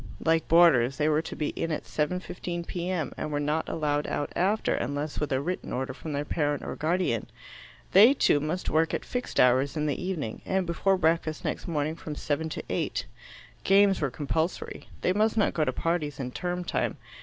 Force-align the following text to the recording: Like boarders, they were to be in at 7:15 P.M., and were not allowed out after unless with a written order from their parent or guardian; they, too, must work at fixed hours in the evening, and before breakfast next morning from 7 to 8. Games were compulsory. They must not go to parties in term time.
Like 0.25 0.47
boarders, 0.47 0.97
they 0.97 1.07
were 1.07 1.21
to 1.21 1.35
be 1.35 1.49
in 1.49 1.71
at 1.71 1.83
7:15 1.83 2.65
P.M., 2.65 3.11
and 3.17 3.31
were 3.31 3.39
not 3.39 3.69
allowed 3.69 4.07
out 4.07 4.33
after 4.35 4.73
unless 4.73 5.19
with 5.19 5.31
a 5.31 5.39
written 5.39 5.71
order 5.71 5.93
from 5.93 6.11
their 6.11 6.25
parent 6.25 6.63
or 6.63 6.75
guardian; 6.75 7.27
they, 7.91 8.15
too, 8.15 8.39
must 8.39 8.67
work 8.67 8.95
at 8.95 9.05
fixed 9.05 9.39
hours 9.39 9.77
in 9.77 9.85
the 9.85 10.03
evening, 10.03 10.41
and 10.43 10.65
before 10.65 10.97
breakfast 10.97 11.45
next 11.45 11.67
morning 11.67 11.95
from 11.95 12.15
7 12.15 12.49
to 12.49 12.63
8. 12.67 13.05
Games 13.63 14.01
were 14.01 14.09
compulsory. 14.09 14.87
They 15.01 15.13
must 15.13 15.37
not 15.37 15.53
go 15.53 15.63
to 15.65 15.71
parties 15.71 16.19
in 16.19 16.31
term 16.31 16.63
time. 16.63 16.97